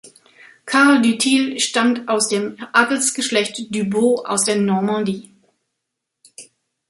[0.65, 5.31] Karl du Thil stammt aus dem Adelsgeschlecht du Bos aus der Normandie.